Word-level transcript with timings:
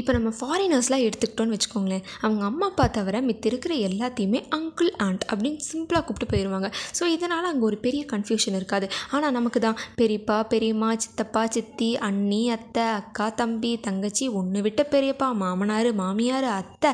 இப்போ 0.00 0.12
நம்ம 0.16 0.30
ஃபாரினர்ஸ்லாம் 0.38 1.04
எடுத்துக்கிட்டோன்னு 1.04 1.54
வச்சுக்கோங்களேன். 1.54 2.02
அவங்க 2.24 2.42
அம்மா 2.48 2.66
அப்பா 2.70 2.84
தவிர 2.96 3.20
மித்த 3.28 3.46
இருக்கிற 3.50 3.72
எல்லாத்தையுமே 3.88 4.40
அங்கிள் 4.56 4.90
ஆண்ட் 5.04 5.22
அப்படின்னு 5.30 5.60
சிம்பிளாக 5.68 6.02
கூப்பிட்டு 6.06 6.28
போயிடுவாங்க 6.32 6.68
ஸோ 6.98 7.04
இதனால் 7.14 7.48
அங்கே 7.50 7.64
ஒரு 7.68 7.76
பெரிய 7.86 8.02
கன்ஃபியூஷன் 8.12 8.58
இருக்காது. 8.58 8.88
ஆனால் 9.14 9.34
நமக்கு 9.38 9.60
தான் 9.66 9.78
பெரியப்பா 10.00 10.36
பெரியம்மா 10.52 10.90
சித்தப்பா 11.04 11.44
சித்தி 11.56 11.90
அண்ணி 12.08 12.42
அத்தை 12.56 12.84
அக்கா 13.00 13.28
தம்பி 13.40 13.72
தங்கச்சி 13.88 14.26
ஒன்று 14.40 14.66
விட்ட 14.68 14.84
பெரியப்பா 14.94 15.30
மாமனார் 15.42 15.90
மாமியார் 16.02 16.48
அத்தை. 16.60 16.92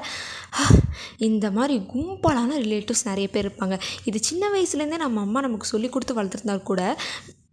இந்த 1.31 1.47
மாதிரி 1.59 1.77
கும்பலான 1.93 2.51
ரிலேட்டிவ்ஸ் 2.65 3.09
நிறைய 3.11 3.29
பேர் 3.35 3.47
இருப்பாங்க. 3.47 3.79
இது 4.11 4.19
சின்ன 4.31 4.47
வயசுலேருந்தே 4.57 5.05
நம்ம 5.07 5.27
அம்மா 5.27 5.43
நமக்கு 5.49 5.73
சொல்லி 5.75 5.91
கொடுத்து 5.97 6.19
வளர்த்துருந்தா 6.21 6.57
கூட 6.73 6.83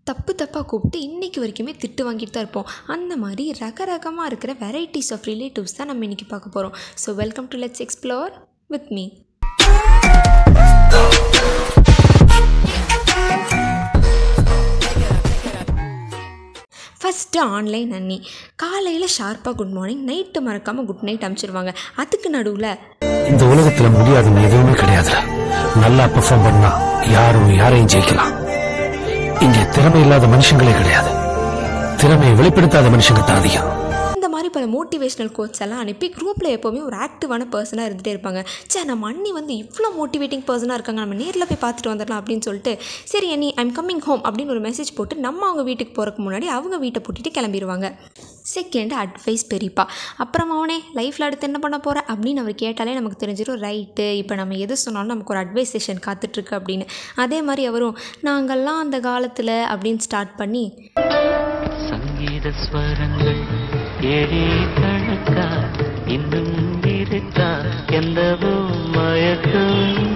தப்பு 0.10 0.32
தப்பாக 0.41 0.66
கூப்பிட்டு 0.70 0.98
இன்றைக்கி 1.07 1.39
வரைக்குமே 1.42 1.73
திட்டு 1.82 2.02
வாங்கிட்டு 2.05 2.34
தான் 2.36 2.44
இருப்போம். 2.46 2.70
அந்த 2.94 3.14
மாதிரி 3.23 3.44
ரக 3.62 3.86
ரகமாக 3.89 4.30
இருக்கிற 4.30 4.52
வெரைட்டிஸ் 4.62 5.12
ஆஃப் 5.16 5.28
ரிலேட்டிவ்ஸ் 5.32 5.75
தான் 5.80 5.89
நம்ம 5.92 6.05
இன்றைக்கி 6.07 6.25
பார்க்க 6.32 6.56
போகிறோம் 6.56 6.75
so 7.04 7.14
welcome 7.20 7.50
to 7.52 7.57
let's 7.64 7.83
explore 7.86 8.32
with 8.74 8.89
me 8.97 9.04
first 17.02 17.44
online 17.57 17.91
அண்ணி 18.00 18.18
காலையில் 18.64 19.07
ஷார்ப்பாக 19.18 19.55
குட் 19.61 19.75
மார்னிங் 19.78 20.04
நைட்டு 20.10 20.41
மறக்காமல் 20.47 20.89
குட் 20.89 21.05
நைட் 21.10 21.24
அனுப்பிச்சிருவாங்க 21.28 21.74
அதுக்கு 22.04 22.32
நடுவில் 22.38 22.71
இந்த 23.32 23.44
உலகத்தில் 23.54 23.96
முடியாதுன்னு 24.00 24.46
எதுவுமே 24.50 24.75
கிடையாதுடா. 24.82 25.21
நல்லா 25.86 26.05
பெர்ஃபார்ம் 26.18 26.46
பண்ணால் 26.50 26.78
யாரும் 27.16 27.50
யாரையும் 27.61 27.89
ஜெயிக்கலாம். 27.94 28.33
இங்க 29.39 29.60
திறமை 29.60 30.02
இல்லாத 30.02 30.28
மனுஷங்களே 30.28 30.74
கிடையாது. 30.78 31.11
திறமையை 31.97 32.36
வெளிப்படுத்தாத 32.38 32.89
மனுஷங்க 32.89 33.23
தான் 33.23 33.38
அதிகம். 33.38 33.78
மாதிரி 34.39 34.53
பல 34.58 34.66
மோட்டிவேஷ்னல் 34.75 35.31
கோட்ஸ் 35.38 35.61
எல்லாம் 35.66 35.81
அனுப்பி 35.84 36.08
குரூப்பில் 36.17 36.50
எப்போவுமே 36.56 36.81
ஒரு 36.89 36.97
ஆக்டிவான 37.06 37.45
பர்சனாக 37.53 37.88
இருந்துகிட்டே 37.89 38.14
இருப்பாங்க. 38.16 38.41
சே 38.72 38.80
நம்ம 38.89 39.08
அண்ணி 39.11 39.31
வந்து 39.38 39.53
இவ்வளோ 39.61 39.89
மோட்டிவேட்டிங் 40.00 40.45
பர்சனாக 40.50 40.77
இருக்காங்க. 40.77 41.02
நம்ம 41.03 41.17
நேரில் 41.23 41.47
போய் 41.50 41.63
பார்த்துட்டு 41.63 41.91
வந்துடலாம் 41.91 42.19
அப்படின்னு 42.22 42.45
சொல்லிட்டு 42.47 42.73
சரி 43.11 43.28
அண்ணி 43.36 43.50
ஐம் 43.63 43.73
கம்மிங் 43.80 44.03
ஹோம் 44.08 44.23
அப்படின்னு 44.28 44.53
ஒரு 44.55 44.63
மெசேஜ் 44.67 44.91
போட்டு 44.97 45.16
நம்ம 45.28 45.41
அவங்க 45.45 45.63
வீட்டுக்கு 45.69 45.94
போகிறதுக்கு 45.97 46.25
முன்னாடி 46.28 46.47
அவங்க 46.58 46.78
வீட்டை 46.83 47.02
பூட்டிட்டு 47.05 47.31
கிளம்பிடுவாங்க 47.38 47.88
செகண்ட் 48.53 48.94
அட்வைஸ் 49.02 49.44
பெரியப்பா. 49.52 49.83
அப்புறம் 50.23 50.52
அவனே 50.58 50.78
லைஃப்பில் 51.00 51.25
அடுத்து 51.28 51.47
என்ன 51.50 51.59
பண்ண 51.66 51.78
போகிற 51.88 52.03
அப்படின்னு 52.11 52.41
அவர் 52.44 52.56
கேட்டாலே 52.63 52.95
நமக்கு 53.00 53.22
தெரிஞ்சிடும் 53.23 53.61
ரைட்டு 53.66 54.08
இப்போ 54.22 54.35
நம்ம 54.41 54.58
எது 54.66 54.78
சொன்னாலும் 54.85 55.13
நமக்கு 55.13 55.33
ஒரு 55.35 55.44
அட்வைஸ் 55.44 55.73
செஷன் 55.75 56.03
காத்துட்ருக்கு 56.08 56.56
அப்படின்னு. 56.59 56.88
அதே 57.25 57.41
மாதிரி 57.50 57.66
அவரும் 57.72 57.97
நாங்கள்லாம் 58.30 58.81
அந்த 58.85 59.00
காலத்தில் 59.09 59.56
அப்படின்னு 59.73 60.06
ஸ்டார்ட் 60.08 60.35
பண்ணி 60.41 60.66
சங்கீத 61.89 62.47
ஸ்வரங்கள் 62.63 63.44
ஏழே 64.02 64.47
கணக்கா 64.75 65.47
இன்னும் 66.08 66.83
இருக்கா 66.83 67.50
மயக்கம். 68.95 70.08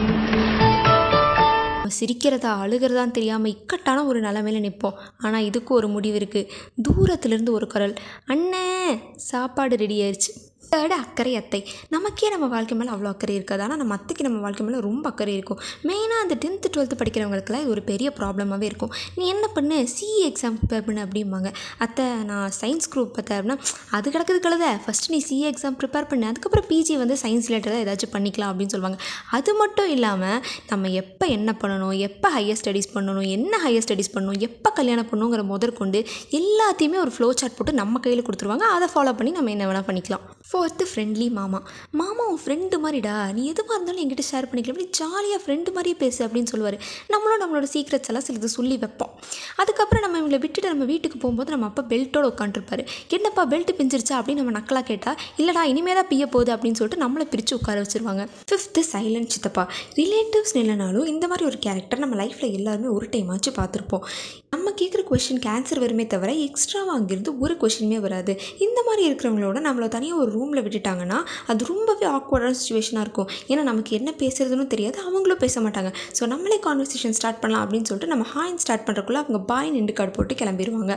சிரிக்கிறதா 1.87 2.51
அழுகிறதான்னு 2.63 3.11
தெரியாமல் 3.11 3.51
இக்கட்டான 3.51 4.05
ஒரு 4.05 4.21
நிலமையில 4.21 4.59
நிற்போம். 4.59 4.93
ஆனால் 5.17 5.43
இதுக்கு 5.43 5.73
ஒரு 5.73 5.87
முடிவு 5.87 6.19
இருக்குது 6.19 6.49
தூரத்துலேருந்து 6.83 7.49
ஒரு 7.49 7.67
குரல் 7.67 7.93
அண்ணே 8.27 8.99
சாப்பாடு 9.15 9.75
ரெடி 9.75 10.01
ஆயிடுச்சு 10.01 10.52
தேர்டு 10.73 10.95
அக்கறை 11.03 11.33
அத்தை 11.39 11.59
நமக்கே 11.95 12.29
நம்ம 12.33 12.45
வாழ்க்கை 12.53 12.75
மேலே 12.77 12.91
அவ்வளோ 12.93 13.09
அக்கறை 13.13 13.33
இருக்காது. 13.39 13.61
ஆனால் 13.65 13.79
நம்ம 13.81 13.93
அத்தைக்கு 13.97 14.23
நம்ம 14.27 14.39
வாழ்க்கை 14.45 14.63
மேலே 14.67 14.79
ரொம்ப 14.87 15.05
அக்கறை 15.11 15.33
இருக்கும். 15.39 15.59
மெயினாக 15.89 16.23
அந்த 16.25 16.35
டென்த்து 16.43 16.71
டுவெல்த்து 16.75 16.97
படிக்கிறவங்களுக்குலாம் 17.01 17.63
இது 17.63 17.73
ஒரு 17.75 17.83
பெரிய 17.91 18.09
ப்ராப்ளமாகவே 18.19 18.67
இருக்கும். 18.71 18.91
நீ 19.17 19.23
என்ன 19.33 19.47
பண்ணு? 19.57 19.77
சிஇ 19.95 20.21
எக்ஸாம் 20.29 20.57
ப்ரிப்பேர் 20.59 20.85
பண்ணு 20.87 21.01
அப்படிம்பாங்க. 21.05 21.49
அத்தை 21.85 22.05
நான் 22.31 22.51
சயின்ஸ் 22.61 22.89
குரூப் 22.93 23.13
பார்த்தேன் 23.17 23.37
அப்படின்னா 23.37 23.57
அது 23.97 24.13
கிடக்குது 24.15 24.39
கழுத. 24.45 24.67
ஃபஸ்ட்டு 24.85 25.11
நீ 25.15 25.19
சிஏ 25.29 25.47
எக்ஸாம் 25.53 25.77
ப்ரிப்பேர் 25.81 26.09
பண்ணு. 26.11 26.25
அதுக்கப்புறம் 26.31 26.67
பிஜி 26.71 26.95
வந்து 27.03 27.17
சயின்ஸ் 27.23 27.49
ரிலேட்டடாக 27.51 27.83
ஏதாச்சும் 27.85 28.13
பண்ணிக்கலாம் 28.15 28.51
அப்படின்னு 28.53 28.73
சொல்லுவாங்க. 28.75 28.99
அது 29.37 29.53
மட்டும் 29.61 29.89
இல்லாமல் 29.95 30.39
நம்ம 30.71 30.89
எப்போ 31.03 31.25
என்ன 31.37 31.55
பண்ணணும்? 31.61 31.95
எப்போ 32.07 32.29
ஹையர் 32.37 32.59
ஸ்டடீஸ் 32.61 32.91
பண்ணணும்? 32.95 33.27
என்ன 33.37 33.53
ஹையர் 33.65 33.85
ஸ்டடீஸ் 33.87 34.13
பண்ணணும்? 34.15 34.39
எப்போ 34.49 34.71
கல்யாணம் 34.79 35.09
பண்ணணுங்கிற 35.11 35.43
முதற்கொண்டு 35.53 36.01
எல்லாத்தையுமே 36.41 36.99
ஒரு 37.05 37.13
ஃப்ளோ 37.17 37.29
சார்ட் 37.41 37.57
போட்டு 37.59 37.73
நம்ம 37.81 37.99
கையில் 38.05 38.25
கொடுத்துருவாங்க. 38.29 38.67
அதை 38.77 38.89
ஃபாலோ 38.93 39.13
பண்ணி 39.19 39.33
நம்ம 39.39 39.51
என்ன 39.55 39.65
வேணால் 39.69 39.87
பண்ணிக்கலாம். 39.91 40.25
ஃபோர்த்து 40.63 40.85
ஃப்ரெண்ட்லி 40.91 41.31
மாமா. 41.31 41.59
மாமா 41.91 42.23
உன் 42.25 42.39
ஃப்ரெண்டு 42.43 42.75
மாதிரிடா 42.83 43.33
நீ 43.33 43.41
எதுவாக 43.47 43.73
இருந்தாலும் 43.73 44.01
என்கிட்ட 44.03 44.23
ஷேர் 44.31 44.47
பண்ணிக்கலாம். 44.49 44.75
அப்படி 44.75 44.89
ஜாலியாக 44.89 45.39
ஃப்ரெண்டு 45.43 45.69
மாதிரியே 45.75 45.95
பேசு 46.03 46.27
அப்படின்னு 46.27 46.49
சொல்லுவார். 46.51 46.77
நம்மளும் 47.07 47.41
நம்மளோட 47.43 47.67
சீக்ரெட்ஸ் 47.73 48.09
எல்லாம் 48.11 48.25
சிலது 48.27 48.49
சொல்லி 48.57 48.77
வைப்போம். 48.77 49.11
அதுக்கப்புறம் 49.55 50.03
நம்ம 50.05 50.19
இவங்களை 50.21 50.39
விட்டுட்டு 50.39 50.69
நம்ம 50.69 50.85
வீட்டுக்கு 50.85 51.17
போகும்போது 51.17 51.51
நம்ம 51.51 51.65
அப்பா 51.65 51.83
பெல்ட்டோடு 51.89 52.29
உட்காந்துருப்பாரு 52.33 52.85
என்னப்பா 53.07 53.47
பெல்ட் 53.47 53.73
பிஞ்சிருச்சா? 53.79 54.15
அப்படின்னு 54.19 54.41
நம்ம 54.41 54.55
நக்கலாக 54.59 54.85
கேட்டால் 54.91 55.17
இல்லைடா 55.37 55.63
இனிமே 55.63 55.93
தான் 55.93 56.09
பிய 56.13 56.25
போகுது 56.35 56.53
அப்படின்னு 56.55 56.79
சொல்லிட்டு 56.81 57.03
நம்மளை 57.05 57.27
பிரித்து 57.33 57.55
உட்கார 57.55 57.81
வச்சுருவாங்க. 57.81 58.25
ஃபிஃப்த்து 58.51 58.83
சைலண்ட் 58.93 59.33
சித்தப்பா. 59.35 59.65
ரிலேட்டிவ்ஸ் 60.01 60.55
இல்லைனாலும் 60.61 61.05
இந்த 61.05 61.27
மாதிரி 61.27 61.47
ஒரு 61.51 61.59
கேரக்டர் 61.59 62.03
நம்ம 62.05 62.23
லைஃப்பில் 62.23 62.57
எல்லாருமே 62.59 62.87
ஒரு 62.87 63.07
டைம் 63.09 63.29
ஆச்சு 63.29 63.51
பார்த்துருப்போம். 63.51 64.05
நம்ம 64.49 64.71
கேட்குற 64.81 65.01
கொஷினுக்கு 65.11 65.49
ஆன்சர் 65.55 65.79
வருமே 65.79 66.07
தவிர 66.07 66.31
எக்ஸ்ட்ராவாக 66.47 66.95
அங்கேருந்து 66.97 67.31
ஒரு 67.39 67.53
கொஷினுமே 67.61 67.99
வராது. 67.99 68.39
இந்த 68.59 68.83
மாதிரி 68.87 69.03
இருக்கிறவங்களோட 69.09 69.59
நம்மளை 69.67 69.87
தனியாக 69.87 70.21
ஒரு 70.21 70.31
ரூம் 70.31 70.52
ரூமில் 70.53 70.65
விட்டுட்டாங்கன்னா 70.65 71.19
அது 71.51 71.65
ரொம்பவே 71.71 72.05
ஆக்வர்டான 72.17 72.55
சுச்சுவேஷனாக 72.59 73.05
இருக்கும். 73.05 73.29
ஏன்னா 73.51 73.63
நமக்கு 73.69 73.91
என்ன 73.99 74.09
பேசுறதுன்னு 74.21 74.65
தெரியாது 74.73 74.97
அவங்களும் 75.07 75.41
பேச 75.43 75.61
மாட்டாங்க. 75.65 75.91
ஸோ 76.17 76.25
நம்மளே 76.33 76.57
கான்வர்சேஷன் 76.67 77.15
ஸ்டார்ட் 77.19 77.41
பண்ணலாம் 77.43 77.63
அப்படின்னு 77.65 77.89
சொல்லிட்டு 77.89 78.11
நம்ம 78.13 78.25
ஹாயின் 78.35 78.61
ஸ்டார்ட் 78.63 78.85
பண்ணுறக்குள்ள 78.87 79.21
அவங்க 79.23 79.41
பாய் 79.51 79.73
நின்று 79.77 79.93
கார்டு 79.99 80.15
போட்டு 80.17 80.35
கிளம்பிடுவாங்க 80.41 80.95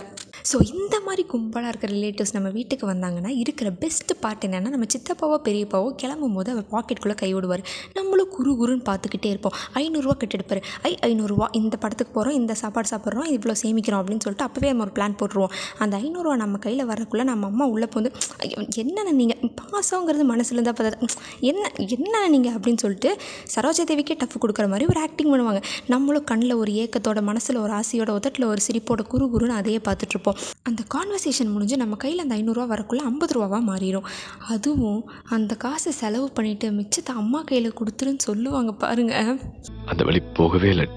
ஸோ 0.51 0.57
இந்த 0.73 0.97
மாதிரி 1.07 1.23
கும்பலாக 1.31 1.71
இருக்கிற 1.73 1.91
ரிலேட்டிவ்ஸ் 1.97 2.34
நம்ம 2.34 2.49
வீட்டுக்கு 2.57 2.84
வந்தாங்கன்னா 2.91 3.31
இருக்கிற 3.43 3.69
பெஸ்ட் 3.83 4.12
பார்ட் 4.23 4.45
என்னென்னா 4.47 4.71
நம்ம 4.75 4.87
சித்தப்பாவோ 4.95 5.37
பெரியப்பாவோ 5.47 5.89
கிளம்பும் 6.03 6.37
போது 6.39 6.51
அவர் 6.55 6.67
பாக்கெட்டுக்குள்ளே 6.75 7.17
கை 7.23 7.31
விடுவார். 7.37 7.62
நம்மளும் 7.97 8.31
குரு 8.37 8.53
குருன்னு 8.61 8.84
பார்த்துக்கிட்டே 8.89 9.31
இருப்போம். 9.34 9.55
ஐநூறுரூவா 9.81 10.15
கட்டெடுப்பார் 10.23 10.61
ஐ 10.89 10.93
ஐநூறுரூவா 11.09 11.47
இந்த 11.61 11.75
படத்துக்கு 11.84 12.12
போகிறோம் 12.17 12.37
இந்த 12.41 12.55
சாப்பாடு 12.62 12.91
சாப்பிட்றோம் 12.93 13.31
இவ்வளோ 13.37 13.55
சேமிக்கிறோம் 13.62 14.01
அப்படின்னு 14.03 14.25
சொல்லிட்டு 14.27 14.47
அப்போவே 14.49 14.71
நம்ம 14.73 14.84
ஒரு 14.87 14.95
பிளான் 14.99 15.17
போட்டுருவோம். 15.23 15.53
அந்த 15.84 15.95
ஐநூறுரூவா 16.03 16.37
நம்ம 16.45 16.61
கையில் 16.67 16.84
வரக்குள்ளே 16.93 17.27
நம்ம 17.33 17.47
அம்மா 17.53 17.67
உள்ளே 17.75 17.89
போந்து 17.97 18.13
என்னென்ன 18.84 19.17
நீங்கள் 19.21 19.53
பாசங்கிறது 19.73 20.27
மனசில் 20.33 20.57
இருந்தால் 20.59 20.78
பார்த்தா 20.78 21.11
என்ன 21.51 21.65
என்னென்ன 21.97 22.23
நீங்கள் 22.37 22.55
அப்படின்னு 22.57 22.83
சொல்லிட்டு 22.84 23.13
சரோஜா 23.57 23.84
தேவிக்கே 23.93 24.19
டஃப் 24.23 24.39
கொடுக்குற 24.45 24.69
மாதிரி 24.75 24.89
ஒரு 24.93 25.01
ஆக்டிங் 25.07 25.33
பண்ணுவாங்க. 25.34 25.63
நம்மளும் 25.95 26.28
கண்ணில் 26.33 26.59
ஒரு 26.63 26.73
ஏக்கத்தோட 26.84 27.21
மனசில் 27.31 27.63
ஒரு 27.65 27.75
ஆசையோட 27.81 28.11
உதட்டில் 28.21 28.51
ஒரு 28.53 28.63
சிரிப்போட 28.69 29.03
குரு 29.13 29.27
குருன்னு 29.34 29.59
அதையே 29.61 29.81
பார்த்துட்ருப்போம் 29.89 30.35
அந்த 30.62 30.82
கான்வர்சேஷன் 30.94 31.52
முடிஞ்சு 31.52 31.76
நம்ம 31.76 31.97
கையில் 31.97 32.19
அந்த 32.19 32.34
ஐநூறுரூவா 32.34 32.66
வரக்குள்ளே 32.66 33.04
ஐம்பது 33.04 33.41
ரூபாவாக 33.41 33.62
மாறிடும் 33.66 34.08
அதுவும் 34.48 35.08
அந்த 35.28 35.54
காசை 35.56 35.92
செலவு 35.92 36.30
பண்ணிவிட்டு 36.36 36.70
மிச்சத்தை 36.70 37.14
அம்மா 37.14 37.42
கையில் 37.42 37.72
கொடுத்துருன்னு 37.72 38.19
சொல்லுவாங்க 38.19 38.72
பாருங்கள் 38.72 39.38
அந்த 39.86 40.04
வழி 40.04 40.20
போகவே 40.20 40.69
இல்லை. 40.69 40.88